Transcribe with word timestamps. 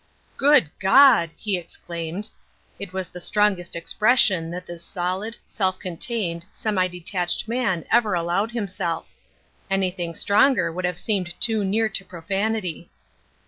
"Good 0.35 0.71
God!" 0.79 1.29
he 1.37 1.59
exclaimed. 1.59 2.31
It 2.79 2.91
was 2.91 3.07
the 3.07 3.21
strongest 3.21 3.75
expression 3.75 4.49
that 4.49 4.65
this 4.65 4.83
solid, 4.83 5.37
self 5.45 5.77
contained, 5.77 6.47
semi 6.51 6.87
detached 6.87 7.47
man 7.47 7.85
ever 7.91 8.15
allowed 8.15 8.49
himself. 8.49 9.05
Anything 9.69 10.15
stronger 10.15 10.71
would 10.71 10.85
have 10.85 10.97
seemed 10.97 11.39
too 11.39 11.63
near 11.63 11.87
to 11.87 12.03
profanity. 12.03 12.89